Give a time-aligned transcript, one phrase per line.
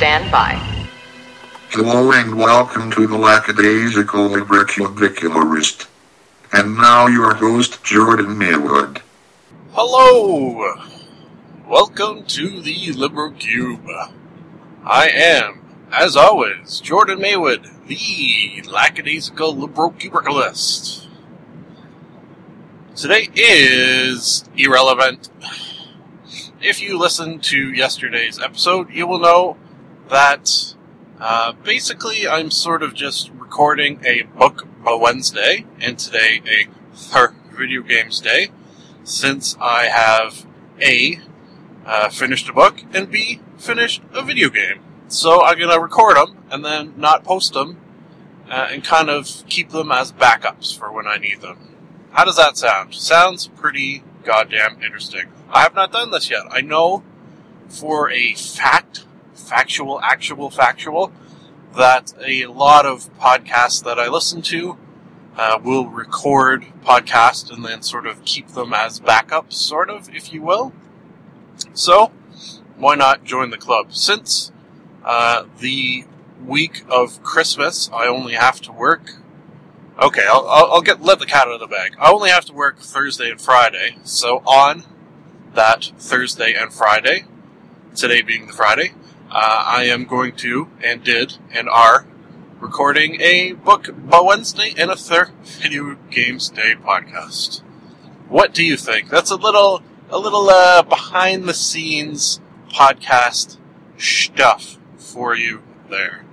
[0.00, 0.54] stand by.
[1.68, 5.88] Hello and welcome to the Lackadaisical Librocubicularist.
[6.54, 9.02] And now your host, Jordan Maywood.
[9.72, 10.74] Hello!
[11.68, 14.14] Welcome to the LibroCube.
[14.84, 15.60] I am,
[15.92, 21.08] as always, Jordan Maywood, the lackadaisical LibroCubicalist.
[22.96, 25.28] Today is irrelevant.
[26.62, 29.58] If you listened to yesterday's episode, you will know
[30.10, 30.74] that
[31.18, 37.34] uh, basically I'm sort of just recording a book a Wednesday, and today a or
[37.52, 38.50] video games day,
[39.04, 40.46] since I have
[40.80, 41.20] A,
[41.84, 44.80] uh, finished a book, and B, finished a video game.
[45.08, 47.78] So I'm gonna record them and then not post them,
[48.48, 51.58] uh, and kind of keep them as backups for when I need them.
[52.12, 52.94] How does that sound?
[52.94, 55.26] Sounds pretty goddamn interesting.
[55.50, 56.42] I have not done this yet.
[56.50, 57.02] I know
[57.68, 59.04] for a fact,
[59.40, 61.12] factual, actual, factual,
[61.76, 64.76] that a lot of podcasts that I listen to
[65.36, 70.32] uh, will record podcasts and then sort of keep them as backups, sort of, if
[70.32, 70.72] you will.
[71.72, 72.10] So,
[72.76, 73.94] why not join the club?
[73.94, 74.52] Since
[75.04, 76.04] uh, the
[76.44, 79.20] week of Christmas, I only have to work
[80.00, 81.94] Okay, I'll, I'll, get let the cat out of the bag.
[82.00, 84.84] I only have to work Thursday and Friday, so on
[85.52, 87.26] that Thursday and Friday,
[87.94, 88.94] today being the Friday,
[89.30, 92.06] uh, I am going to and did and are
[92.58, 97.60] recording a book by Wednesday and a third video games day podcast.
[98.28, 99.08] What do you think?
[99.08, 103.56] That's a little a little uh, behind the scenes podcast
[103.96, 106.24] stuff for you there.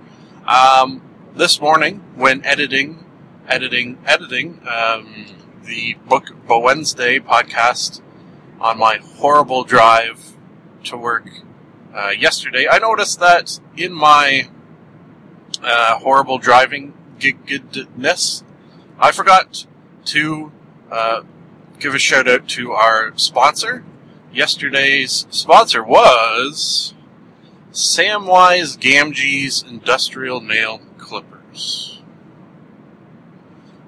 [0.48, 1.02] Um,
[1.36, 3.06] this morning, when editing
[3.48, 5.28] editing editing um,
[5.64, 8.02] the book Bo Wednesday podcast
[8.59, 10.34] on my horrible drive
[10.85, 11.29] to work
[11.97, 14.50] uh, yesterday, I noticed that in my
[15.63, 18.44] uh, horrible driving giggedness,
[19.00, 19.66] I forgot
[20.06, 20.52] to
[20.91, 21.24] uh,
[21.80, 23.84] give a shout out to our sponsor.
[24.31, 26.94] Yesterday's sponsor was
[27.72, 32.03] Samwise Gamgee's Industrial Nail Clippers.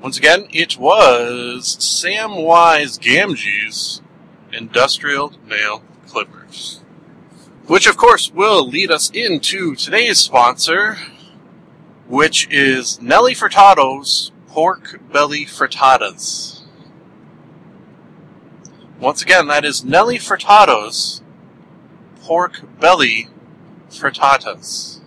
[0.02, 4.02] Once again, it was Samwise Gamgee's
[4.52, 6.82] Industrial Nail Clippers.
[7.70, 10.98] Which, of course, will lead us into today's sponsor,
[12.08, 16.64] which is Nelly Furtado's Pork Belly Frittatas.
[19.00, 21.22] Once again, that is Nelly Furtado's
[22.22, 23.28] Pork Belly
[23.92, 25.02] Frittatas.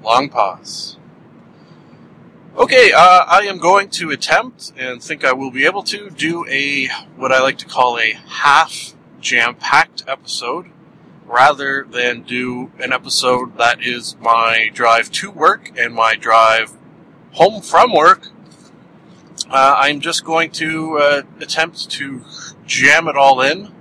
[0.00, 0.96] Long pause.
[2.56, 6.46] Okay, uh, I am going to attempt and think I will be able to do
[6.46, 6.86] a
[7.16, 8.93] what I like to call a half
[9.24, 10.66] jam packed episode
[11.24, 16.72] rather than do an episode that is my drive to work and my drive
[17.32, 18.28] home from work.
[19.50, 22.22] Uh, I'm just going to uh, attempt to
[22.66, 23.72] jam it all in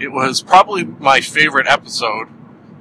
[0.00, 2.26] it was probably my favorite episode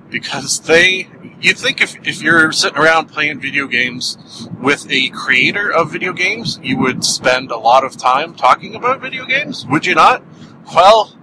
[0.09, 1.07] because they,
[1.39, 6.13] you'd think if, if you're sitting around playing video games with a creator of video
[6.13, 10.23] games, you would spend a lot of time talking about video games, would you not?
[10.73, 11.15] Well,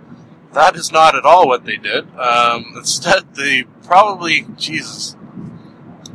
[0.52, 2.08] that is not at all what they did.
[2.16, 5.16] Um, instead, they probably, Jesus,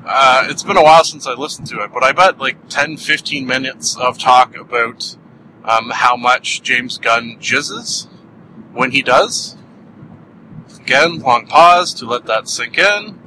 [0.06, 2.98] uh, it's been a while since I listened to it, but I bet like 10,
[2.98, 5.16] 15 minutes of talk about
[5.64, 8.08] um, how much James Gunn jizzes.
[8.74, 9.58] when he does,
[10.80, 13.20] again, long pause to let that sink in.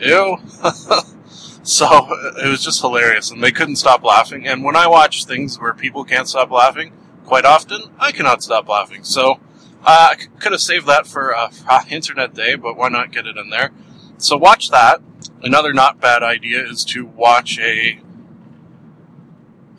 [0.00, 0.38] Ew.
[1.62, 2.08] so
[2.42, 4.46] it was just hilarious, and they couldn't stop laughing.
[4.46, 6.92] And when I watch things where people can't stop laughing,
[7.24, 9.04] quite often I cannot stop laughing.
[9.04, 9.40] So
[9.84, 11.50] uh, I could have saved that for uh,
[11.88, 13.70] Internet Day, but why not get it in there?
[14.18, 15.00] So watch that.
[15.42, 17.98] Another not bad idea is to watch a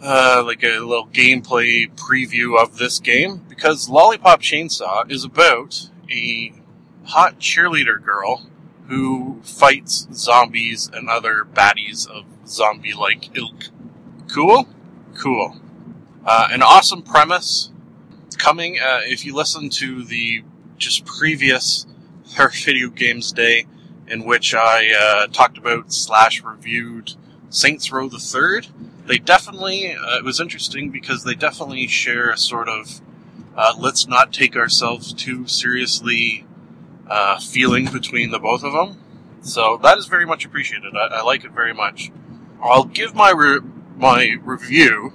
[0.01, 6.51] uh, like a little gameplay preview of this game because Lollipop Chainsaw is about a
[7.06, 8.45] hot cheerleader girl
[8.88, 13.69] who fights zombies and other baddies of zombie like ilk.
[14.27, 14.68] Cool?
[15.15, 15.56] Cool.
[16.25, 17.71] Uh, an awesome premise.
[18.38, 20.44] Coming, uh, if you listen to the
[20.77, 21.86] just previous
[22.25, 23.65] Thur Video Games Day,
[24.07, 27.13] in which I uh, talked about slash reviewed
[27.50, 28.67] Saints Row the Third,
[29.05, 33.01] they definitely, uh, it was interesting because they definitely share a sort of
[33.55, 36.45] uh, let's not take ourselves too seriously
[37.07, 38.97] uh, feeling between the both of them.
[39.41, 40.95] So that is very much appreciated.
[40.95, 42.11] I, I like it very much.
[42.61, 43.59] I'll give my re-
[43.95, 45.13] my review,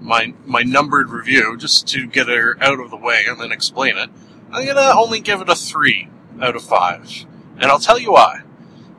[0.00, 3.96] my my numbered review, just to get her out of the way and then explain
[3.96, 4.10] it.
[4.50, 6.08] I'm gonna only give it a three
[6.40, 7.26] out of five,
[7.60, 8.42] and I'll tell you why.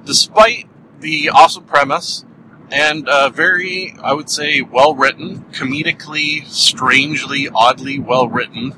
[0.06, 0.68] Despite
[1.00, 2.26] the awesome premise
[2.72, 8.76] and uh, very, I would say, well written, comedically, strangely, oddly well written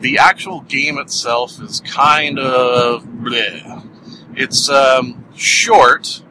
[0.00, 3.86] the actual game itself is kind of bleh.
[4.36, 6.22] It's um, short.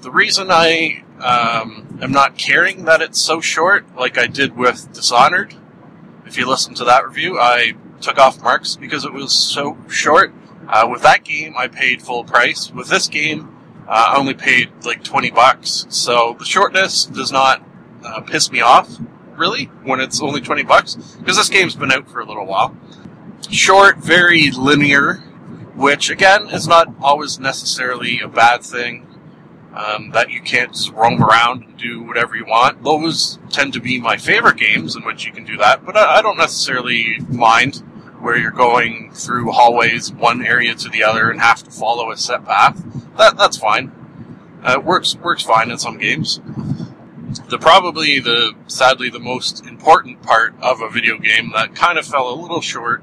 [0.00, 4.92] The reason I um, am not caring that it's so short, like I did with
[4.92, 5.54] Dishonored,
[6.26, 10.32] if you listen to that review, I took off marks because it was so short.
[10.68, 12.70] Uh, with that game, I paid full price.
[12.70, 13.56] With this game,
[13.86, 15.86] uh, I only paid like 20 bucks.
[15.88, 17.62] So the shortness does not
[18.04, 18.98] uh, piss me off,
[19.36, 22.76] really, when it's only 20 bucks, because this game's been out for a little while
[23.50, 25.16] short, very linear,
[25.74, 29.08] which again is not always necessarily a bad thing.
[29.74, 32.84] Um, that you can't just roam around and do whatever you want.
[32.84, 36.18] Those tend to be my favorite games in which you can do that, but I,
[36.18, 37.82] I don't necessarily mind
[38.24, 42.16] where you're going through hallways, one area to the other, and have to follow a
[42.16, 42.82] set path.
[43.16, 43.92] That that's fine.
[44.62, 46.40] Uh, it works works fine in some games.
[47.48, 52.06] The probably the sadly the most important part of a video game that kind of
[52.06, 53.02] fell a little short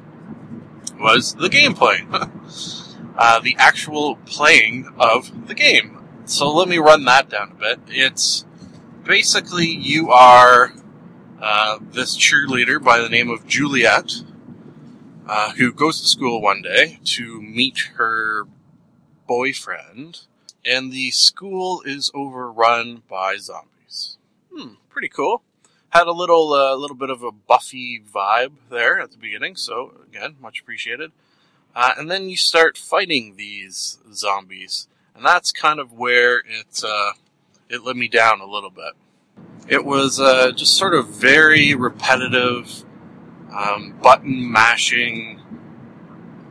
[1.00, 2.08] was the gameplay.
[3.18, 6.00] uh, the actual playing of the game.
[6.26, 7.80] So let me run that down a bit.
[7.88, 8.46] It's
[9.04, 10.74] basically you are
[11.40, 14.12] uh, this cheerleader by the name of Juliet,
[15.32, 18.46] uh, who goes to school one day to meet her
[19.28, 20.22] boyfriend,
[20.66, 24.18] and the school is overrun by zombies.
[24.54, 25.42] Hmm, pretty cool
[25.92, 29.94] had a little uh, little bit of a Buffy vibe there at the beginning, so
[30.10, 31.12] again, much appreciated.
[31.76, 37.12] Uh, and then you start fighting these zombies, and that's kind of where it uh,
[37.70, 38.94] it let me down a little bit.
[39.68, 42.84] It was uh, just sort of very repetitive,
[43.54, 45.42] um, button mashing.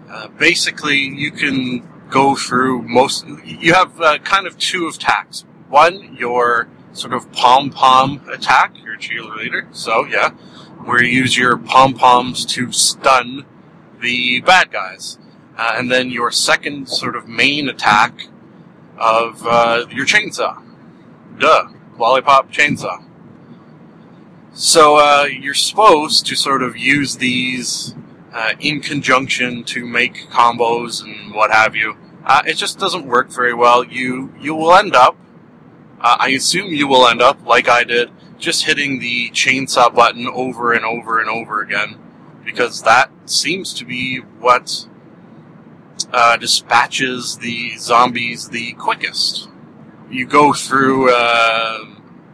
[0.09, 3.27] Uh, basically, you can go through most.
[3.45, 5.45] You have uh, kind of two attacks.
[5.69, 9.75] One, your sort of pom pom attack, your cheerleader.
[9.75, 10.31] So, yeah,
[10.85, 13.47] where you use your pom poms to stun
[14.01, 15.19] the bad guys.
[15.57, 18.29] Uh, and then your second sort of main attack
[18.97, 20.63] of uh, your chainsaw.
[21.39, 21.69] Duh.
[21.99, 23.05] Lollipop chainsaw.
[24.53, 27.95] So uh, you're supposed to sort of use these
[28.33, 31.97] uh, in conjunction to make combos and what have you.
[32.25, 33.85] Uh, it just doesn't work very well.
[33.85, 35.17] You you will end up
[36.01, 40.27] uh, I assume you will end up, like I did, just hitting the chainsaw button
[40.27, 41.99] over and over and over again,
[42.43, 44.87] because that seems to be what
[46.11, 49.51] uh, dispatches the zombies the quickest.
[50.11, 51.85] You go through uh,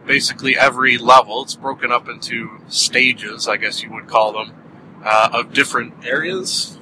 [0.07, 1.43] basically every level.
[1.43, 4.53] It's broken up into stages, I guess you would call them,
[5.03, 6.79] uh, of different areas.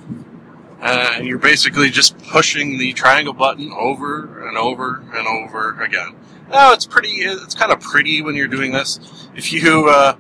[0.82, 6.16] Uh, and you're basically just pushing the triangle button over and over and over again.
[6.50, 7.10] No, it's pretty.
[7.10, 9.00] It's kind of pretty when you're doing this.
[9.36, 10.16] If you, uh,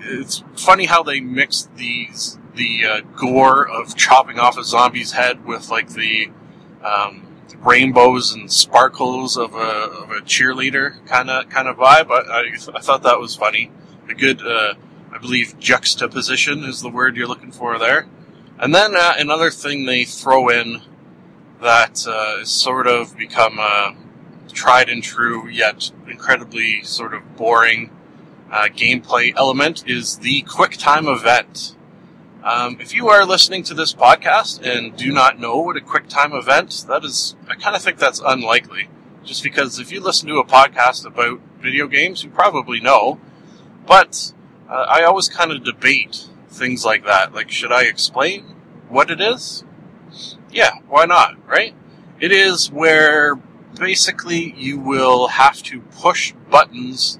[0.00, 5.44] it's funny how they mix these the uh, gore of chopping off a zombie's head
[5.44, 6.30] with like the
[6.82, 7.25] um,
[7.58, 12.10] rainbows and sparkles of a, of a cheerleader kind of kind of vibe.
[12.10, 13.70] I, I, I, thought that was funny.
[14.08, 14.74] A good, uh,
[15.12, 18.06] I believe, juxtaposition is the word you're looking for there.
[18.58, 20.82] And then uh, another thing they throw in
[21.60, 23.96] that uh, sort of become a
[24.52, 27.90] tried and true yet incredibly sort of boring
[28.50, 31.75] uh, gameplay element is the quick time event.
[32.42, 36.08] Um, if you are listening to this podcast and do not know what a quick
[36.08, 38.88] time event, that is, I kind of think that's unlikely.
[39.24, 43.20] Just because if you listen to a podcast about video games, you probably know.
[43.86, 44.32] But
[44.68, 47.34] uh, I always kind of debate things like that.
[47.34, 48.44] Like, should I explain
[48.88, 49.64] what it is?
[50.50, 51.74] Yeah, why not, right?
[52.20, 53.36] It is where
[53.78, 57.18] basically you will have to push buttons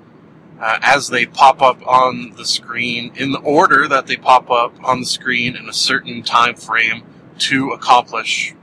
[0.60, 4.72] uh, as they pop up on the screen in the order that they pop up
[4.82, 7.02] on the screen in a certain time frame
[7.38, 8.54] to accomplish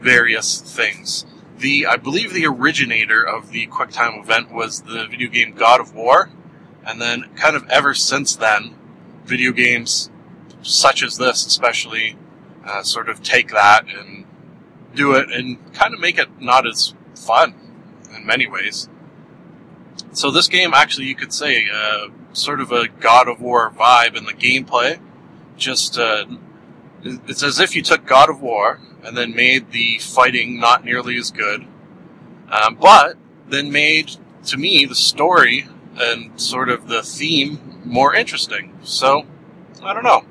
[0.00, 1.26] various things.
[1.58, 5.80] The I believe the originator of the quick time event was the video game God
[5.80, 6.30] of War,
[6.84, 8.74] and then kind of ever since then,
[9.24, 10.10] video games
[10.62, 12.16] such as this, especially,
[12.64, 14.24] uh, sort of take that and
[14.94, 17.54] do it and kind of make it not as fun
[18.14, 18.88] in many ways.
[20.16, 24.16] So this game, actually, you could say, uh, sort of a God of War vibe
[24.16, 24.98] in the gameplay.
[25.58, 26.24] Just uh,
[27.04, 31.18] it's as if you took God of War and then made the fighting not nearly
[31.18, 31.66] as good,
[32.50, 34.12] um, but then made
[34.46, 35.68] to me the story
[35.98, 38.72] and sort of the theme more interesting.
[38.84, 39.26] So
[39.82, 40.24] I don't know.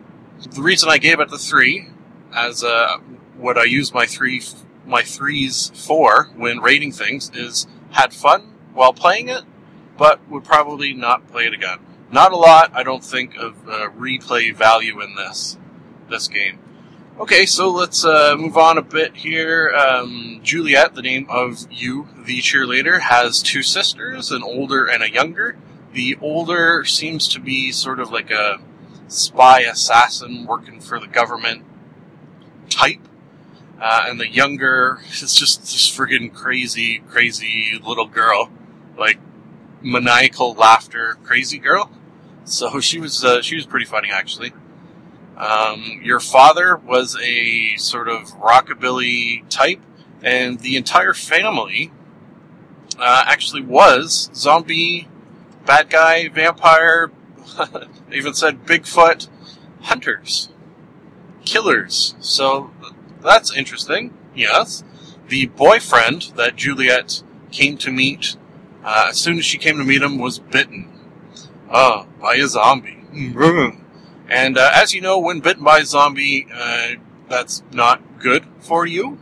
[0.49, 1.89] The reason I gave it the three,
[2.33, 2.97] as uh,
[3.37, 4.41] what I use my three
[4.87, 9.43] my threes for when rating things, is had fun while playing it
[9.97, 11.79] but would probably not play it again.
[12.11, 15.57] Not a lot, I don't think, of uh, replay value in this
[16.09, 16.59] this game.
[17.17, 19.69] Okay, so let's uh, move on a bit here.
[19.69, 25.09] Um, Juliet, the name of you, the cheerleader, has two sisters, an older and a
[25.09, 25.57] younger.
[25.93, 28.59] The older seems to be sort of like a
[29.07, 31.63] spy assassin working for the government
[32.69, 33.07] type.
[33.79, 38.49] Uh, and the younger is just this friggin' crazy, crazy little girl.
[38.97, 39.19] Like,
[39.85, 41.89] maniacal laughter crazy girl.
[42.43, 44.51] So she was uh, she was pretty funny actually.
[45.37, 49.81] Um, your father was a sort of rockabilly type,
[50.23, 51.91] and the entire family
[52.97, 55.07] uh, actually was zombie,
[55.65, 57.11] bad guy, vampire.
[58.11, 59.27] even said Bigfoot
[59.81, 60.49] hunters,
[61.43, 62.15] killers.
[62.19, 62.71] So
[63.21, 64.13] that's interesting.
[64.35, 64.83] Yes,
[65.27, 68.35] the boyfriend that Juliet came to meet
[68.85, 70.87] uh, as soon as she came to meet him, was bitten
[71.69, 73.03] uh, by a zombie.
[74.29, 76.91] And uh, as you know, when bitten by a zombie, uh,
[77.27, 79.17] that's not good for you.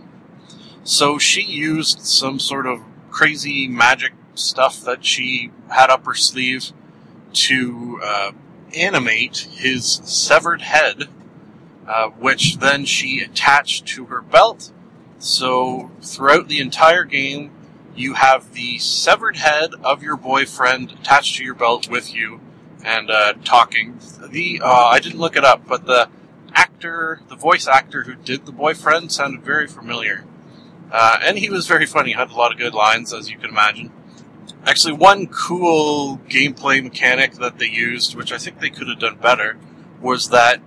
[0.83, 6.71] So she used some sort of crazy magic stuff that she had up her sleeve
[7.31, 8.31] to uh,
[8.75, 11.05] animate his severed head,
[11.87, 14.71] uh, which then she attached to her belt.
[15.19, 17.51] So throughout the entire game,
[17.95, 22.39] you have the severed head of your boyfriend attached to your belt with you
[22.83, 23.99] and uh, talking.
[24.21, 26.09] The uh, I didn't look it up, but the
[26.53, 30.25] actor, the voice actor who did the boyfriend, sounded very familiar,
[30.91, 32.13] uh, and he was very funny.
[32.13, 33.91] Had a lot of good lines, as you can imagine.
[34.65, 39.17] Actually, one cool gameplay mechanic that they used, which I think they could have done
[39.17, 39.57] better,
[40.01, 40.61] was that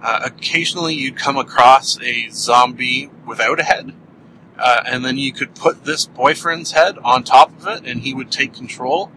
[0.00, 3.94] uh, occasionally you'd come across a zombie without a head
[4.58, 8.14] uh, and then you could put this boyfriend's head on top of it, and he
[8.14, 9.10] would take control.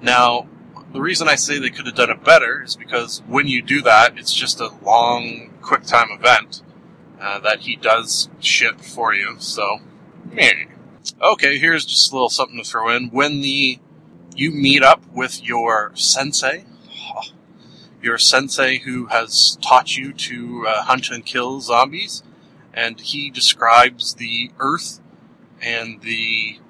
[0.00, 0.48] Now,
[0.92, 3.82] the reason I say they could have done it better is because when you do
[3.82, 6.62] that, it's just a long, quick time event
[7.20, 9.36] uh, that he does shit for you.
[9.38, 9.80] So,
[10.30, 10.66] meh.
[11.22, 13.08] Okay, here's just a little something to throw in.
[13.08, 13.78] When the
[14.34, 16.64] you meet up with your sensei,
[18.02, 22.22] your sensei who has taught you to uh, hunt and kill zombies,
[22.76, 25.00] and he describes the earth
[25.62, 26.60] and the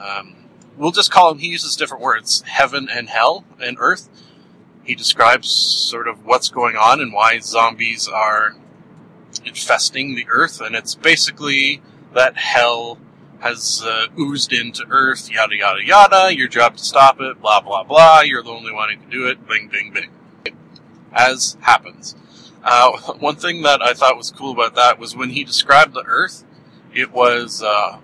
[0.00, 0.36] um,
[0.76, 4.08] we'll just call him he uses different words heaven and hell and earth.
[4.84, 8.54] He describes sort of what's going on and why zombies are
[9.44, 11.82] infesting the earth and it's basically
[12.14, 12.98] that hell
[13.40, 17.82] has uh, oozed into earth yada yada yada your job to stop it blah blah
[17.82, 20.10] blah you're the only one who can do it bing bing bing.
[21.12, 22.14] As happens
[22.66, 26.04] uh, one thing that I thought was cool about that was when he described the
[26.04, 26.44] Earth,
[26.94, 27.98] it was uh,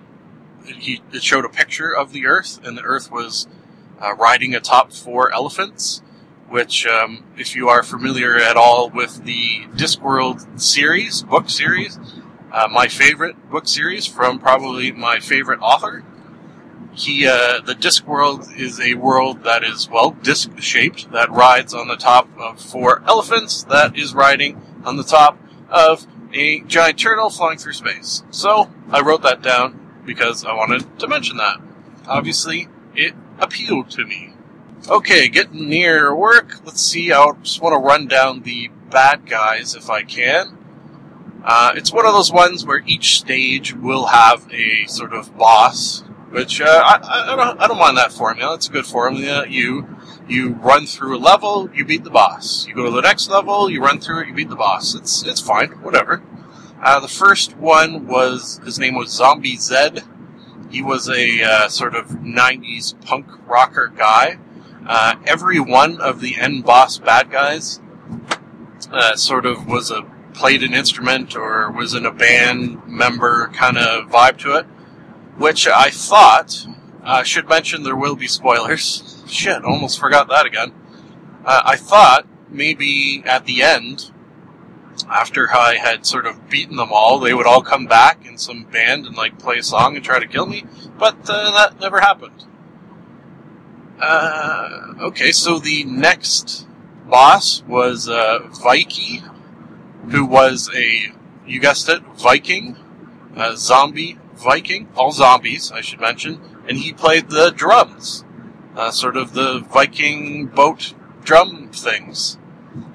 [0.64, 3.46] he it showed a picture of the Earth, and the Earth was
[4.00, 6.02] uh, riding atop four elephants.
[6.48, 11.98] Which, um, if you are familiar at all with the Discworld series, book series,
[12.52, 16.04] uh, my favorite book series from probably my favorite author,
[16.94, 21.72] he uh, the disc world is a world that is well disc shaped that rides
[21.72, 25.38] on the top of four elephants that is riding on the top
[25.70, 28.22] of a giant turtle flying through space.
[28.30, 31.60] So i wrote that down because i wanted to mention that.
[32.06, 34.34] Obviously it appealed to me.
[34.88, 36.64] Okay getting near work.
[36.64, 40.58] Let's see i just want to run down the bad guys if I can.
[41.44, 46.04] Uh, it's one of those ones where each stage will have a sort of boss,
[46.32, 48.54] which uh, I, I, don't, I don't mind that formula.
[48.54, 49.46] It's a good formula.
[49.46, 49.88] You
[50.28, 52.66] you run through a level, you beat the boss.
[52.66, 54.94] You go to the next level, you run through it, you beat the boss.
[54.94, 56.22] It's it's fine, whatever.
[56.82, 60.02] Uh, the first one was his name was Zombie Zed.
[60.70, 64.38] He was a uh, sort of '90s punk rocker guy.
[64.86, 67.80] Uh, every one of the end boss bad guys
[68.90, 70.02] uh, sort of was a
[70.34, 74.66] played an instrument or was in a band member kind of vibe to it,
[75.42, 76.68] which I thought
[77.02, 79.24] uh, should mention there will be spoilers.
[79.26, 80.72] Shit, almost forgot that again.
[81.44, 84.12] Uh, I thought maybe at the end,
[85.10, 88.62] after I had sort of beaten them all, they would all come back in some
[88.62, 90.64] band and like play a song and try to kill me,
[90.96, 92.44] but uh, that never happened.
[94.00, 96.68] Uh, okay, so the next
[97.08, 99.24] boss was uh, Viking,
[100.08, 101.12] who was a,
[101.44, 102.76] you guessed it, Viking,
[103.34, 108.24] a zombie Viking, all zombies, I should mention, and he played the drums,
[108.76, 112.38] uh, sort of the Viking boat drum things.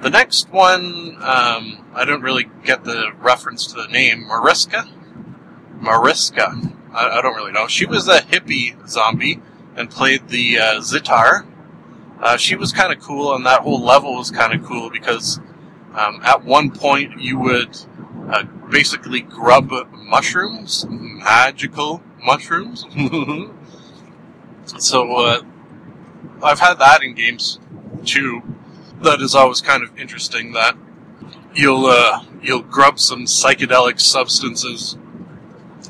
[0.02, 4.88] The next one, um, I don't really get the reference to the name, Mariska?
[5.80, 6.74] Mariska.
[6.94, 7.68] I, I don't really know.
[7.68, 9.40] She was a hippie zombie
[9.76, 11.46] and played the uh, sitar.
[12.20, 15.40] Uh, she was kind of cool, and that whole level was kind of cool because
[15.94, 17.78] um, at one point you would
[18.30, 19.72] uh, basically grub
[20.08, 22.86] mushrooms, magical mushrooms.
[24.78, 25.42] so uh,
[26.44, 27.60] I've had that in games
[28.06, 28.42] too.
[29.02, 30.54] That is always kind of interesting.
[30.54, 30.76] That
[31.54, 34.98] you'll uh, you'll grub some psychedelic substances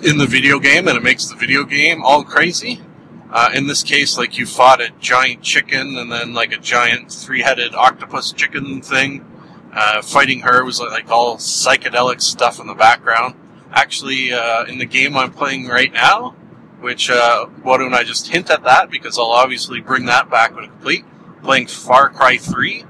[0.03, 2.81] in the video game, and it makes the video game all crazy.
[3.29, 7.12] Uh, in this case, like you fought a giant chicken and then like a giant
[7.12, 9.25] three-headed octopus chicken thing.
[9.73, 13.36] Uh, fighting her was like all psychedelic stuff in the background.
[13.71, 16.32] Actually, uh, in the game I'm playing right now,
[16.80, 20.56] which uh, why don't I just hint at that because I'll obviously bring that back
[20.56, 21.06] when complete.
[21.43, 22.84] Playing Far Cry 3,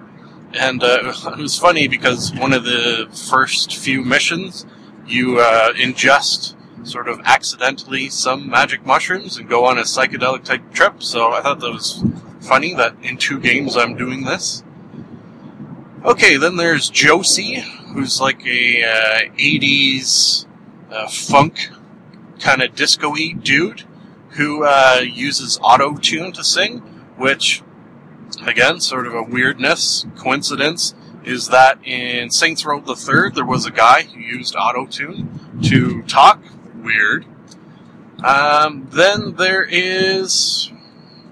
[0.54, 4.66] and uh, it was funny because one of the first few missions
[5.06, 10.72] you uh, ingest sort of accidentally some magic mushrooms and go on a psychedelic type
[10.72, 11.04] trip.
[11.04, 12.04] So I thought that was
[12.42, 14.64] funny that in two games I'm doing this.
[16.06, 17.56] Okay, then there's Josey,
[17.94, 20.47] who's like a uh, 80s
[20.92, 21.70] uh, funk
[22.40, 23.84] kind of disco-y dude
[24.32, 26.80] who uh, uses auto tune to sing,
[27.18, 27.64] which,
[28.46, 33.66] again, sort of a weirdness, coincidence, is that in Saints Row the Third there was
[33.66, 36.42] a guy who used auto tune to talk
[36.76, 37.26] weird.
[38.24, 40.72] Um, then there is,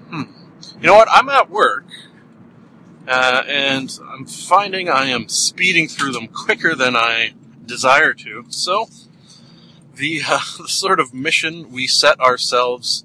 [0.09, 0.23] hmm,
[0.79, 1.07] you know what?
[1.11, 1.85] I'm at work,
[3.07, 7.33] uh, and I'm finding I am speeding through them quicker than I
[7.65, 8.45] desire to.
[8.49, 8.89] So,
[9.95, 13.03] the, uh, sort of mission we set ourselves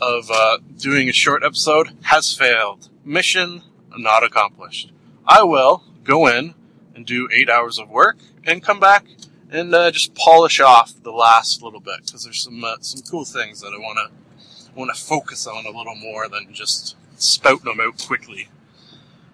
[0.00, 2.88] of uh, doing a short episode has failed.
[3.04, 3.62] Mission
[3.96, 4.92] not accomplished.
[5.26, 6.54] I will go in
[6.94, 9.06] and do eight hours of work and come back
[9.50, 13.24] and uh, just polish off the last little bit because there's some uh, some cool
[13.24, 17.64] things that I want to want to focus on a little more than just spouting
[17.64, 18.48] them out quickly.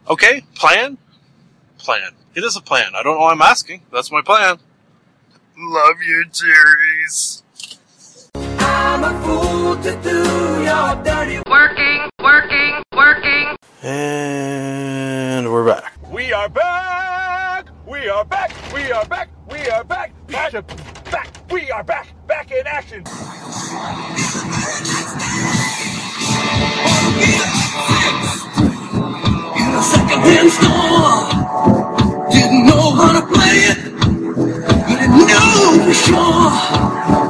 [0.08, 0.98] Okay, plan,
[1.78, 2.12] plan.
[2.34, 2.94] It is a plan.
[2.94, 3.82] I don't know why I'm asking.
[3.92, 4.58] That's my plan.
[5.56, 7.44] Love you, Jerry's.
[8.34, 10.18] I'm a fool to do
[10.64, 13.56] your dirty working, working, working.
[13.80, 15.96] And we're back.
[16.10, 17.68] We are back.
[17.86, 18.52] We are back.
[18.74, 19.28] We are back.
[19.48, 20.12] We are back.
[20.26, 20.52] Back.
[21.12, 21.28] Back.
[21.52, 22.08] We are back.
[22.26, 22.98] Back in action.
[22.98, 23.04] In
[29.72, 31.28] a secondhand store,
[32.32, 33.93] didn't know how to play it, but
[35.56, 37.23] I knew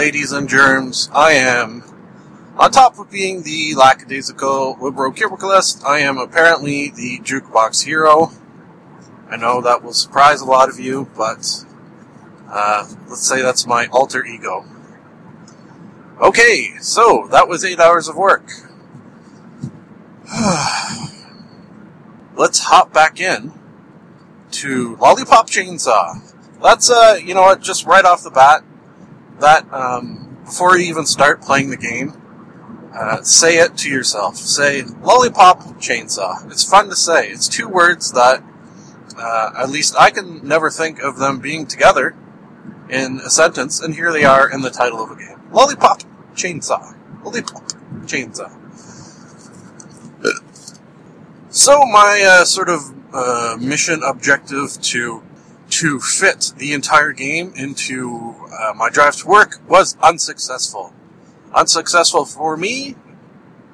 [0.00, 1.84] ladies and germs, I am.
[2.56, 8.32] On top of being the lackadaisical LibroCubicalist, I am apparently the Jukebox Hero.
[9.28, 11.66] I know that will surprise a lot of you, but
[12.48, 14.64] uh, let's say that's my alter ego.
[16.18, 18.48] Okay, so that was eight hours of work.
[22.36, 23.52] Let's hop back in
[24.52, 26.22] to Lollipop Chainsaw.
[26.62, 27.60] That's uh, you know what?
[27.60, 28.64] Just right off the bat,
[29.40, 32.20] that um, before you even start playing the game,
[32.94, 34.36] uh, say it to yourself.
[34.36, 36.50] Say Lollipop Chainsaw.
[36.50, 37.28] It's fun to say.
[37.28, 38.42] It's two words that,
[39.16, 42.16] uh, at least I can never think of them being together
[42.88, 45.40] in a sentence, and here they are in the title of a game.
[45.52, 46.02] Lollipop
[46.34, 46.96] Chainsaw.
[47.24, 47.62] Lollipop
[48.06, 48.56] Chainsaw.
[51.50, 55.22] So my uh, sort of uh, mission objective to
[55.70, 60.92] to fit the entire game into uh, my drive to work was unsuccessful.
[61.54, 62.94] Unsuccessful for me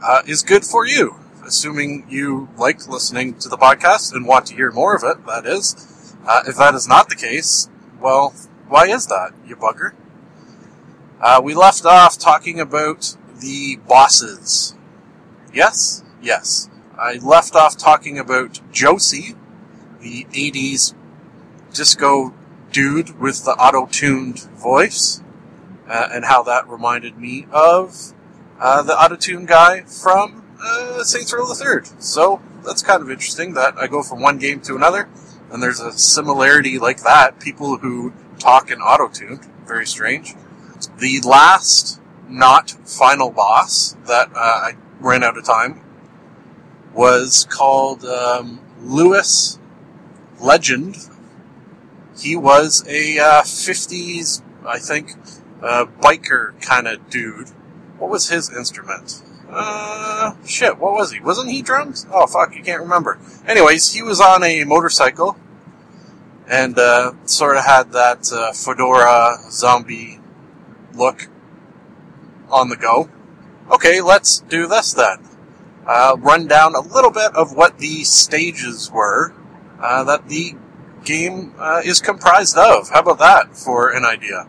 [0.03, 4.55] uh, is good for you, assuming you like listening to the podcast and want to
[4.55, 5.27] hear more of it.
[5.27, 7.69] That is, uh, if that is not the case,
[8.01, 8.33] well,
[8.69, 9.93] why is that, you bugger?
[11.21, 14.77] Uh, we left off talking about the bosses.
[15.53, 16.71] Yes, yes.
[16.97, 19.35] I left off talking about Josey,
[20.01, 20.95] the 80s
[21.73, 22.33] disco
[22.77, 25.23] dude with the auto tuned voice,
[25.89, 28.13] uh, and how that reminded me of
[28.61, 31.87] uh, the auto tune guy from uh, Saints Row the Third.
[32.03, 35.09] So that's kind of interesting that I go from one game to another,
[35.51, 37.41] and there's a similarity like that.
[37.41, 40.35] People who talk in auto tune, very strange.
[40.99, 45.81] The last, not final boss that uh, I ran out of time
[46.93, 49.59] was called um, Lewis
[50.39, 50.99] Legend.
[52.19, 55.13] He was a uh, 50s, I think,
[55.63, 57.49] uh, biker kind of dude.
[57.99, 59.23] What was his instrument?
[59.49, 61.21] Uh, shit, what was he?
[61.21, 62.07] Wasn't he drums?
[62.13, 63.19] Oh, fuck, you can't remember.
[63.47, 65.37] Anyways, he was on a motorcycle
[66.49, 70.21] and uh, sort of had that uh, fedora zombie
[70.95, 71.29] look
[72.51, 73.09] on the go.
[73.71, 75.19] Okay, let's do this then
[75.87, 79.33] uh, run down a little bit of what the stages were
[79.81, 80.55] uh, that the
[81.07, 82.91] game uh, is comprised of.
[82.91, 84.47] How about that for an idea?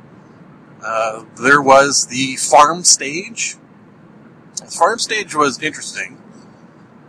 [0.83, 3.55] Uh, there was the farm stage.
[4.57, 6.21] The farm stage was interesting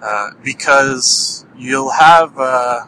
[0.00, 2.86] uh, because you'll have uh,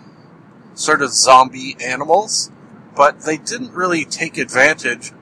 [0.74, 2.50] sort of zombie animals,
[2.94, 5.12] but they didn't really take advantage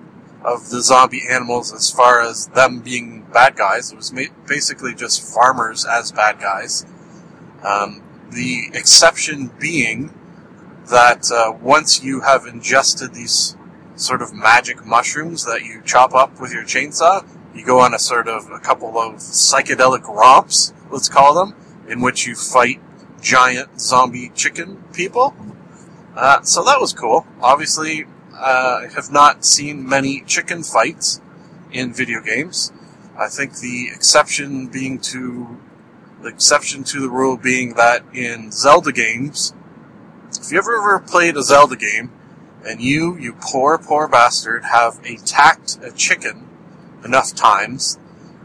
[0.45, 3.93] of the zombie animals as far as them being bad guys.
[3.93, 4.13] It was
[4.47, 6.87] basically just farmers as bad guys.
[7.63, 10.15] Um, the exception being
[10.91, 13.57] that uh, once you have ingested these
[13.97, 17.99] sort of magic mushrooms that you chop up with your chainsaw, you go on a
[17.99, 21.55] sort of a couple of psychedelic romps, let's call them,
[21.89, 22.81] in which you fight
[23.21, 25.35] giant zombie chicken people.
[26.15, 27.27] Uh, so that was cool.
[27.41, 31.21] Obviously, uh, I have not seen many chicken fights
[31.73, 32.73] in video games.
[33.19, 35.59] I think the exception being to
[36.23, 39.55] the exception to the rule being that in Zelda games,
[40.41, 42.13] if you ever ever played a Zelda game
[42.67, 46.49] and you, you poor poor bastard, have attacked a chicken
[47.05, 47.99] enough times,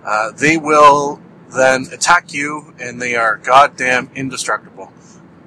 [0.05, 4.91] uh, they will then attack you and they are goddamn indestructible.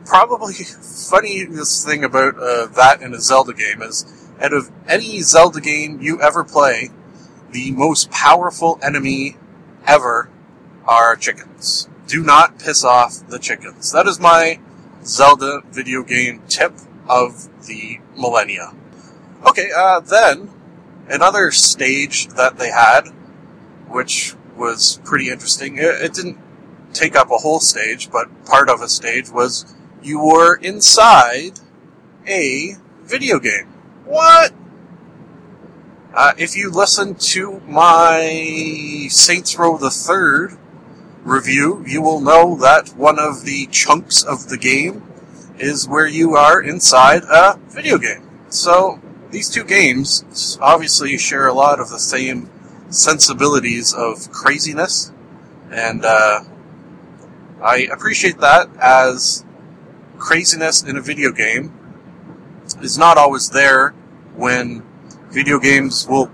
[0.05, 0.55] Probably
[1.11, 4.05] funniest thing about uh, that in a Zelda game is
[4.41, 6.91] out of any Zelda game you ever play,
[7.51, 9.37] the most powerful enemy
[9.87, 10.29] ever
[10.87, 11.89] are chickens.
[12.07, 13.91] Do not piss off the chickens.
[13.93, 14.61] That is my
[15.07, 16.75] Zelda video game tip
[17.09, 18.75] of the millennia.
[19.47, 20.51] Okay, uh, then
[21.09, 23.09] another stage that they had,
[23.89, 25.77] which was pretty interesting.
[25.77, 26.39] It, it didn't
[26.93, 31.61] take up a whole stage, but part of a stage was you were inside
[32.27, 33.67] a video game.
[34.05, 34.53] What?
[36.15, 40.57] Uh, if you listen to my Saints Row the Third
[41.27, 45.03] review, you will know that one of the chunks of the game
[45.59, 48.29] is where you are inside a video game.
[48.49, 52.49] So these two games obviously share a lot of the same
[52.91, 55.13] sensibilities of craziness,
[55.71, 56.45] and uh,
[57.61, 59.45] I appreciate that as
[60.19, 61.75] craziness in a video game
[62.81, 63.91] is not always there
[64.37, 64.85] when
[65.31, 66.31] video games will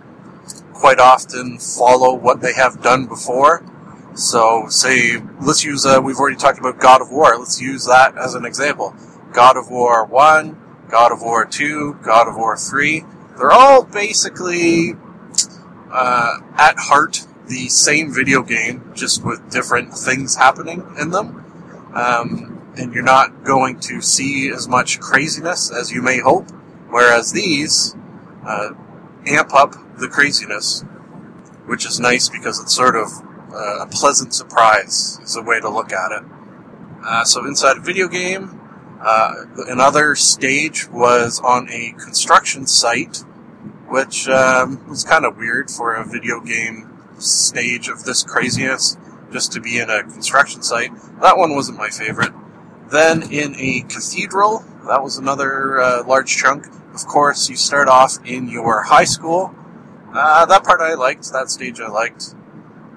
[0.74, 3.64] quite often follow what they have done before.
[4.14, 7.38] So, say, let's use, uh, we've already talked about God of War.
[7.38, 8.94] Let's use that as an example.
[9.32, 13.04] God of War 1, God of War 2, God of War 3.
[13.38, 14.94] They're all basically,
[15.90, 21.42] uh, at heart, the same video game, just with different things happening in them.
[21.94, 26.50] Um, and you're not going to see as much craziness as you may hope.
[26.90, 27.96] Whereas these
[28.46, 28.70] uh,
[29.26, 30.82] amp up the craziness,
[31.64, 33.08] which is nice because it's sort of
[33.54, 36.24] a pleasant surprise, is a way to look at it.
[37.04, 38.60] Uh, so inside a video game,
[39.00, 39.34] uh,
[39.68, 43.24] another stage was on a construction site,
[43.88, 46.88] which um, was kind of weird for a video game
[47.18, 48.96] stage of this craziness,
[49.32, 50.92] just to be in a construction site.
[51.20, 52.32] That one wasn't my favorite.
[52.90, 56.66] Then in a cathedral, that was another uh, large chunk.
[56.94, 59.54] Of course, you start off in your high school.
[60.12, 62.34] Uh, that part I liked, that stage I liked.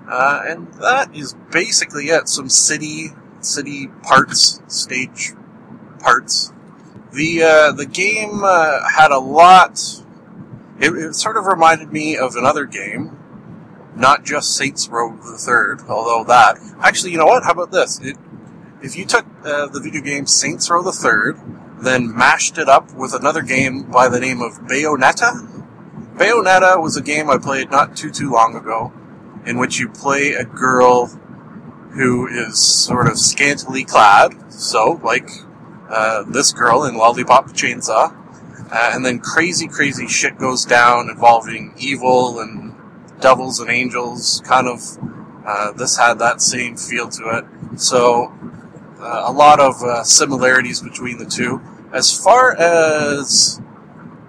[0.08, 2.28] Uh, and that is basically it.
[2.30, 5.34] Some city, city parts, stage
[6.00, 6.52] parts.
[7.12, 9.80] The, uh, the game, uh, had a lot,
[10.80, 13.18] it, it sort of reminded me of another game,
[13.96, 18.00] not just Saints Row the Third, although that, actually, you know what, how about this?
[18.02, 18.18] It,
[18.82, 21.40] if you took, uh, the video game Saints Row the Third,
[21.80, 25.64] then mashed it up with another game by the name of Bayonetta.
[26.16, 28.94] Bayonetta was a game I played not too too long ago,
[29.46, 31.08] in which you play a girl
[31.94, 35.30] who is sort of scantily clad, so like
[35.90, 38.14] uh, this girl in Lollipop Chainsaw,
[38.72, 42.76] uh, and then crazy crazy shit goes down involving evil and
[43.22, 44.42] devils and angels.
[44.46, 44.82] Kind of,
[45.46, 47.80] uh, this had that same feel to it.
[47.80, 48.34] So
[49.00, 51.62] uh, a lot of uh, similarities between the two.
[51.94, 53.62] As far as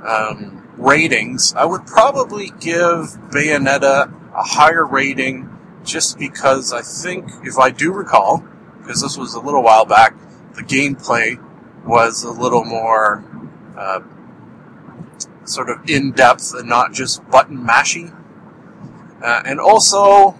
[0.07, 5.51] um, ratings, I would probably give Bayonetta a higher rating
[5.85, 8.45] just because I think, if I do recall,
[8.79, 10.15] because this was a little while back,
[10.55, 11.43] the gameplay
[11.85, 13.25] was a little more
[13.77, 14.01] uh,
[15.45, 18.13] sort of in depth and not just button mashy.
[19.23, 20.37] Uh, and also,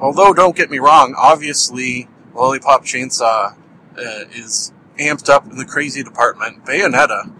[0.00, 3.56] although don't get me wrong, obviously Lollipop Chainsaw
[3.96, 6.64] uh, is amped up in the crazy department.
[6.64, 7.30] Bayonetta,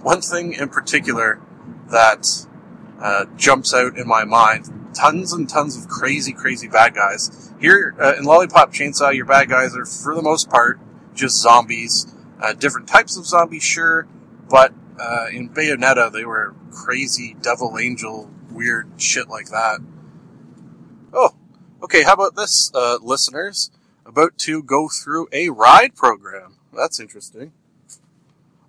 [0.02, 1.40] one thing in particular
[1.90, 2.46] that
[3.02, 7.52] uh, jumps out in my mind tons and tons of crazy, crazy bad guys.
[7.60, 10.78] Here uh, in Lollipop Chainsaw, your bad guys are for the most part
[11.14, 12.14] just zombies.
[12.40, 14.06] Uh, different types of zombies, sure,
[14.50, 19.80] but uh, in Bayonetta, they were crazy devil angel, weird shit like that.
[21.12, 21.34] Oh,
[21.82, 23.70] okay, how about this, uh, listeners?
[24.04, 26.56] about to go through a ride program.
[26.72, 27.52] That's interesting.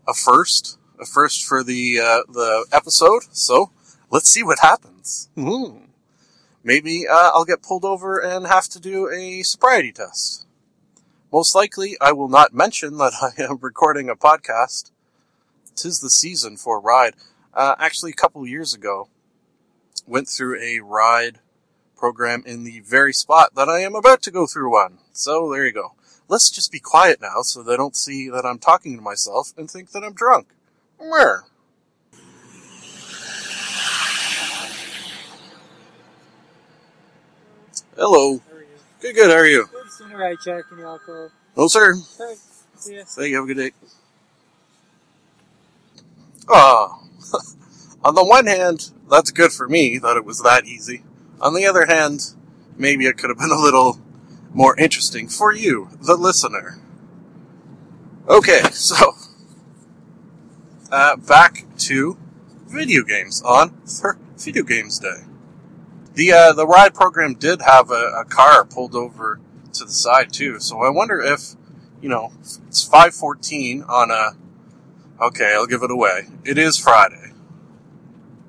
[0.08, 3.24] A first, a first for the uh, the episode.
[3.32, 3.72] So
[4.13, 5.28] let's see what happens.
[5.36, 5.86] Hmm.
[6.63, 10.45] Maybe uh, I'll get pulled over and have to do a sobriety test.
[11.32, 14.91] Most likely, I will not mention that I am recording a podcast.
[15.76, 17.15] Tis the season for a ride.
[17.56, 19.10] Uh, actually, a couple years ago,
[20.06, 21.39] went through a ride
[21.97, 24.99] program in the very spot that I am about to go through one.
[25.12, 25.93] So there you go.
[26.28, 29.69] Let's just be quiet now so they don't see that I'm talking to myself and
[29.69, 30.49] think that I'm drunk.
[30.97, 31.45] Where?
[37.95, 38.39] Hello.
[38.49, 38.67] How are you?
[39.01, 39.29] Good, good.
[39.29, 39.67] How are you?
[39.71, 39.91] Good.
[39.91, 41.29] Seen a ride check and alcohol.
[41.56, 41.93] No, sir.
[42.19, 42.38] Alright.
[42.75, 43.03] See ya.
[43.06, 43.36] Thank you.
[43.36, 43.71] Have a good day.
[46.49, 46.99] Ah.
[48.03, 51.03] On the one hand, that's good Thur me that it was that easy.
[51.39, 52.34] On the other hand,
[52.77, 53.99] maybe it could have been a little
[54.53, 56.79] more interesting for you, the listener.
[58.27, 59.13] Okay, so
[60.91, 62.17] uh, back to
[62.67, 65.23] video games on for Video Games Day.
[66.15, 69.39] The uh, the ride program did have a, a car pulled over
[69.73, 71.56] to the side too, so I wonder if
[72.02, 72.32] you know
[72.67, 74.36] it's five fourteen on a.
[75.19, 76.28] Okay, I'll give it away.
[76.45, 77.32] It is Friday.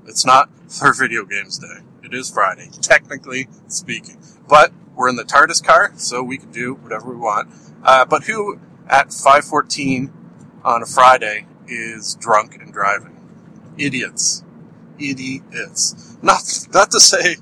[0.07, 1.79] It's not Thur Video Games Day.
[2.03, 4.19] It is Friday, technically speaking.
[4.47, 7.49] But we're in the TARDIS car, so we can do whatever we want.
[7.83, 10.11] Uh, but who at 5:14
[10.63, 13.17] on a Friday is drunk and driving?
[13.79, 14.45] Idiots,
[14.99, 16.19] idiots.
[16.21, 17.37] Not not to say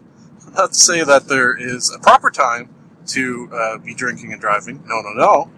[0.55, 2.69] not to say that there is a proper time
[3.09, 4.83] to uh, be drinking and driving.
[4.87, 5.51] No, no, no.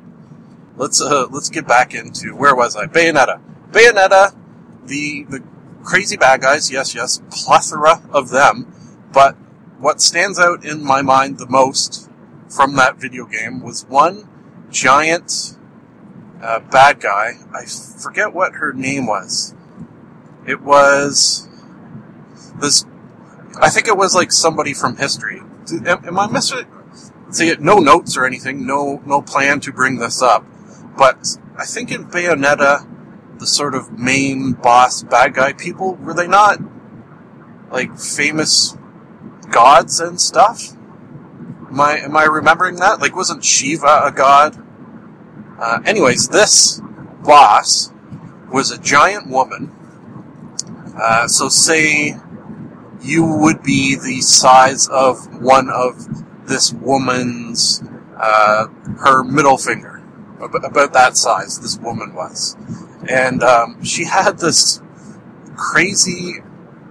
[0.76, 2.86] Let's uh, let's get back into where was I?
[2.86, 3.40] Bayonetta.
[3.70, 4.34] Bayonetta.
[4.84, 5.42] The the
[5.84, 6.70] crazy bad guys.
[6.70, 8.72] Yes, yes, plethora of them.
[9.12, 9.36] But
[9.78, 12.10] what stands out in my mind the most
[12.48, 14.28] from that video game was one
[14.70, 15.56] giant
[16.42, 17.34] uh, bad guy.
[17.54, 19.54] I forget what her name was.
[20.46, 21.48] It was
[22.60, 22.84] this.
[23.60, 25.40] I think it was like somebody from history.
[25.86, 26.66] Am, am I missing?
[27.30, 30.44] See, no notes or anything, no no plan to bring this up,
[30.96, 32.86] but I think in Bayonetta,
[33.38, 36.58] the sort of main boss bad guy people were they not
[37.70, 38.76] like famous
[39.50, 40.76] gods and stuff?
[41.68, 43.00] Am I am I remembering that?
[43.00, 44.56] Like, wasn't Shiva a god?
[45.58, 46.80] Uh, anyways, this
[47.22, 47.92] boss
[48.52, 49.72] was a giant woman.
[50.96, 52.16] Uh, so say
[53.04, 57.82] you would be the size of one of this woman's
[58.16, 58.66] uh,
[58.98, 60.02] her middle finger,
[60.40, 61.60] about that size.
[61.60, 62.56] This woman was,
[63.08, 64.80] and um, she had this
[65.56, 66.40] crazy.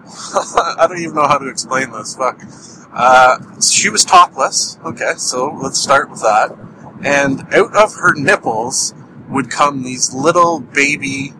[0.36, 2.16] I don't even know how to explain this.
[2.16, 2.42] Fuck.
[2.94, 4.78] Uh, she was topless.
[4.86, 6.56] Okay, so let's start with that.
[7.04, 8.94] And out of her nipples
[9.30, 11.34] would come these little baby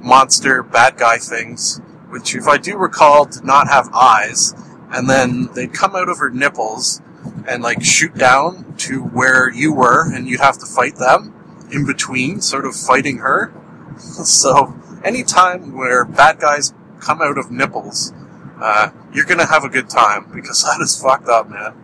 [0.00, 1.80] monster bad guy things,
[2.12, 4.54] which, if I do recall, did not have eyes.
[4.90, 7.00] And then they'd come out of her nipples
[7.48, 11.86] and like shoot down to where you were, and you'd have to fight them in
[11.86, 13.52] between, sort of fighting her.
[13.98, 18.12] So, anytime where bad guys come out of nipples,
[18.60, 21.74] uh, you're gonna have a good time because that is fucked up, man.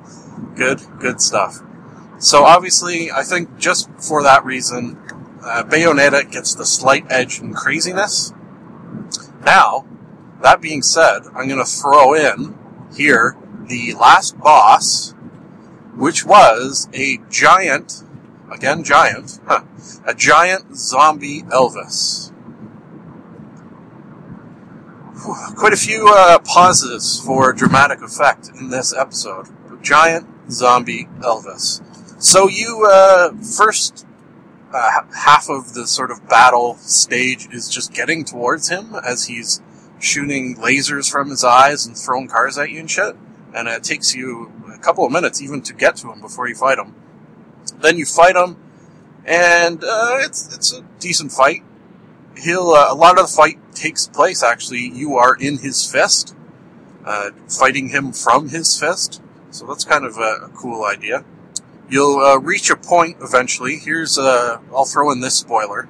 [0.56, 1.60] Good, good stuff.
[2.18, 4.98] So obviously, I think just for that reason,
[5.42, 8.32] uh, Bayonetta gets the slight edge in craziness.
[9.44, 9.86] Now,
[10.42, 12.56] that being said, I'm gonna throw in
[12.94, 15.12] here the last boss,
[15.94, 18.04] which was a giant,
[18.50, 19.62] again giant, huh,
[20.06, 22.32] a giant zombie Elvis
[25.56, 29.46] quite a few uh, pauses for dramatic effect in this episode.
[29.82, 31.82] Giant zombie Elvis.
[32.22, 34.06] So you uh, first
[34.72, 39.62] uh, half of the sort of battle stage is just getting towards him as he's
[40.00, 43.16] shooting lasers from his eyes and throwing cars at you and shit.
[43.54, 46.54] And it takes you a couple of minutes even to get to him before you
[46.54, 46.94] fight him.
[47.80, 48.56] Then you fight him,
[49.24, 51.62] and uh, it's it's a decent fight.
[52.36, 54.88] He'll uh, a lot of the fight takes place actually.
[54.88, 56.34] You are in his fist
[57.04, 59.22] uh, fighting him from his fist.
[59.50, 61.24] So that's kind of a, a cool idea.
[61.88, 63.78] You'll uh, reach a point eventually.
[63.78, 65.88] Here's uh, i'll throw in this spoiler.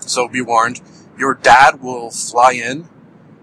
[0.00, 0.80] So be warned.
[1.18, 2.88] Your dad will fly in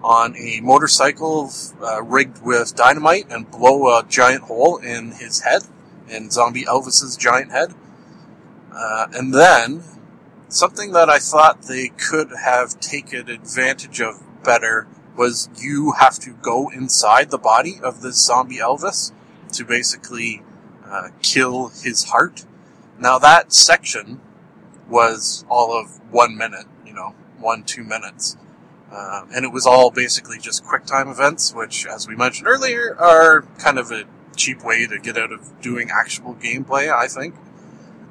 [0.03, 1.49] on a motorcycle
[1.81, 5.63] uh, rigged with dynamite and blow a giant hole in his head
[6.09, 7.73] in zombie elvis's giant head
[8.75, 9.83] uh, and then
[10.49, 16.33] something that I thought they could have taken advantage of better was you have to
[16.33, 19.11] go inside the body of this zombie Elvis
[19.53, 20.41] to basically
[20.85, 22.45] uh, kill his heart.
[22.99, 24.21] Now that section
[24.89, 28.37] was all of one minute, you know, one, two minutes.
[28.93, 32.95] Uh, and it was all basically just quick time events, which, as we mentioned earlier,
[32.99, 34.03] are kind of a
[34.35, 37.33] cheap way to get out of doing actual gameplay, I think.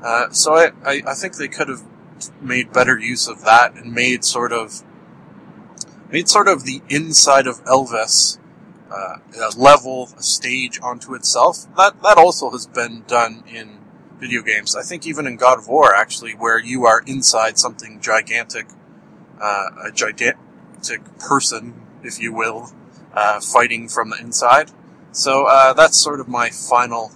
[0.02, 1.82] Uh, so I, I, I think they could have
[2.40, 4.82] made better use of that and made sort of
[6.10, 8.38] made sort of the inside of Elvis
[8.90, 11.66] uh, a level, a stage onto itself.
[11.76, 13.78] That that also has been done in
[14.18, 14.76] video games.
[14.76, 18.66] I think even in God of War, actually, where you are inside something gigantic,
[19.40, 20.38] uh, a gigantic
[21.18, 22.72] person, if you will,
[23.14, 24.70] uh, fighting from the inside.
[25.12, 27.12] So uh, that's sort of my final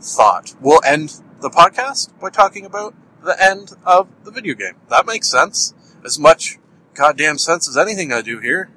[0.00, 0.54] thought.
[0.60, 4.74] We'll end the podcast by talking about the end of the video game.
[4.88, 5.74] That makes sense.
[6.04, 6.58] As much
[6.94, 8.70] goddamn sense as anything I do here.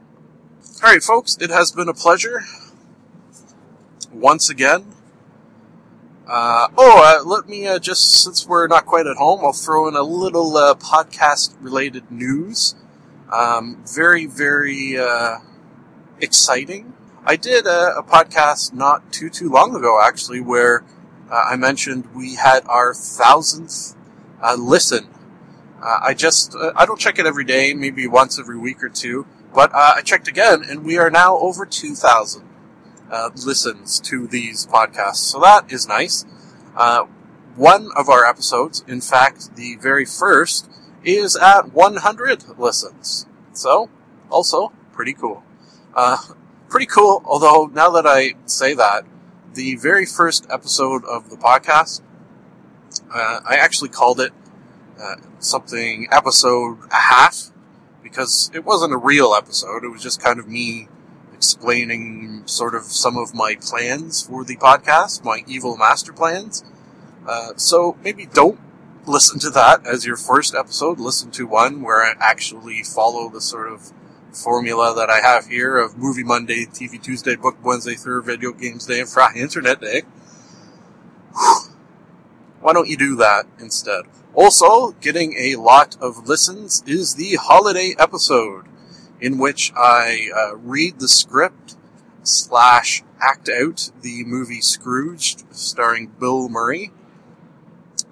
[0.84, 2.42] Alright, folks, it has been a pleasure.
[4.12, 4.94] Once again.
[6.28, 9.88] Uh, oh, uh, let me uh, just, since we're not quite at home, I'll throw
[9.88, 12.76] in a little uh, podcast related news.
[13.32, 15.38] Um, very, very uh,
[16.20, 16.94] exciting.
[17.26, 20.84] I did a, a, podcast not too, too long ago, actually, where
[21.32, 23.96] uh, I mentioned we had our thousandth
[24.42, 25.08] uh, listen.
[25.82, 28.90] Uh, I just, uh, I don't check it every day, maybe once every week or
[28.90, 32.48] two, but uh, I checked again, and we are now over 2,000
[33.10, 35.18] uh, listens to these podcasts.
[35.18, 36.26] So that is nice.
[36.76, 37.06] Uh,
[37.56, 40.70] one of our episodes, in fact, the very first,
[41.06, 43.26] is at 100 listens.
[43.54, 43.90] So,
[44.30, 45.44] also, pretty cool.
[46.70, 49.06] pretty cool, although now that I say that,
[49.54, 52.02] the very first episode of the podcast
[53.14, 54.32] uh, I actually called it
[55.00, 57.52] uh, something episode a half
[58.04, 59.84] because it wasn't a real episode.
[59.84, 60.88] It was just kind of me
[61.34, 66.64] explaining sort of some of my plans for the podcast, my evil master plans.
[67.28, 68.60] Uh, so maybe don't
[69.08, 71.00] listen to that as your first episode.
[71.00, 73.92] Listen to one where I actually follow the sort of
[74.32, 78.86] formula that I have here of Movie Monday, TV Tuesday, Book Wednesday, Thur Video Games
[78.86, 80.02] Day, and Friday Internet Day.
[82.62, 84.06] Why don't you do that instead?
[84.34, 88.66] Also, getting a lot of listens is the holiday episode,
[89.22, 91.78] in which I uh, read the script
[92.24, 96.92] slash act out the movie Scrooge, starring Bill Murray.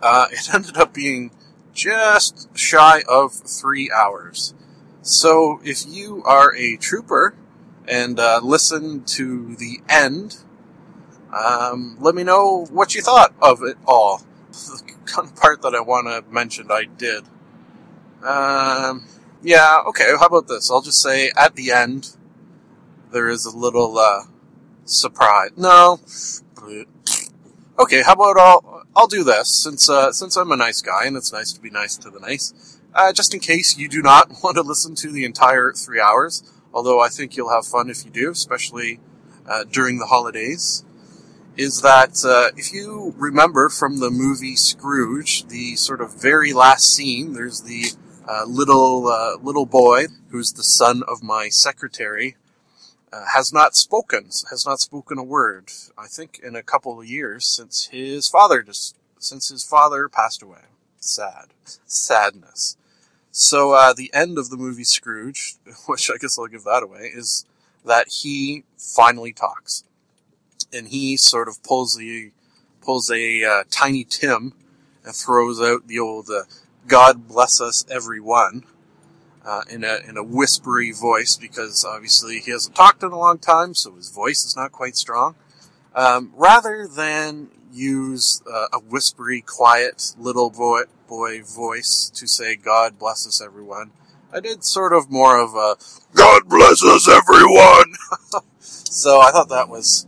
[0.04, 1.32] Uh, it ended up being
[1.74, 4.54] just shy of three hours.
[5.01, 7.36] So if you are a trooper
[7.88, 10.38] and uh, listen to the end,
[11.34, 14.22] um, let me know what you thought of it all.
[14.51, 17.24] The kind of part that I want to mention, I did.
[18.24, 19.06] Um,
[19.41, 20.70] yeah, okay, how about this?
[20.70, 22.16] I'll just say at the end,
[23.12, 24.24] there is a little, uh,
[24.86, 25.51] surprise.
[25.56, 25.99] No.
[27.80, 31.18] Okay, how about I'll, I'll do this, since, uh, since I'm a nice guy, and
[31.18, 32.80] it's nice to be nice to the nice.
[32.94, 36.44] Uh, just in case you do not want to listen to the entire three hours,
[36.74, 39.00] although I think you'll have fun if you do, especially,
[39.48, 40.86] uh, during the holidays
[41.56, 46.94] is that uh, if you remember from the movie Scrooge, the sort of very last
[46.94, 47.91] scene, there's the
[48.28, 52.36] uh, little uh, little boy who's the son of my secretary,
[53.14, 55.72] uh, has not spoken, has not spoken a word.
[55.97, 60.41] I think in a couple of years since his father just since his father passed
[60.41, 60.66] away.
[60.99, 61.47] Sad,
[61.86, 62.78] sadness.
[63.32, 65.55] So uh, the end of the movie Scrooge,
[65.86, 67.45] which I guess I'll give that away, is
[67.86, 69.84] that he finally talks
[70.72, 72.32] and he sort of pulls the
[72.82, 74.53] pulls a uh, tiny Tim
[75.05, 76.43] and throws out the old uh,
[76.88, 78.64] "God bless us, everyone"
[79.46, 83.38] uh, in a in a whispery voice because obviously he hasn't talked in a long
[83.38, 85.36] time, so his voice is not quite strong.
[85.96, 92.98] Um, rather than use uh, a whispery, quiet little boy boy voice to say "God
[92.98, 93.91] bless us, everyone,"
[94.32, 95.76] I did sort of more of a
[96.14, 97.94] "God bless us, everyone."
[98.60, 100.08] so I thought that was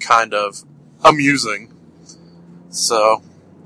[0.00, 0.62] kind of
[1.04, 1.72] amusing.
[2.70, 3.22] So,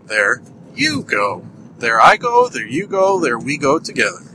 [0.06, 0.42] there
[0.74, 1.44] you go.
[1.78, 4.29] There I go, there you go, there we go together.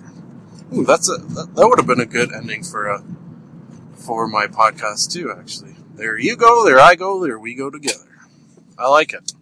[0.74, 3.03] Ooh, that's a, that, would have been a good ending for a,
[3.95, 5.76] for my podcast too, actually.
[5.95, 8.18] There you go, there I go, there we go together.
[8.78, 9.34] I like it.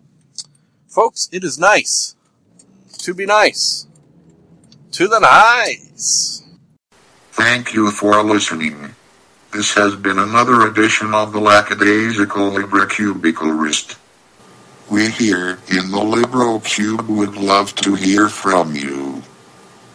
[0.87, 2.15] Folks, it is nice
[2.99, 3.87] to be nice.
[4.91, 6.43] To the nice.
[7.31, 8.95] Thank you for listening.
[9.51, 13.97] This has been another edition of the Lackadaisical Librocubicularist.
[14.89, 19.02] We here in the Libro Cube would love to hear from you.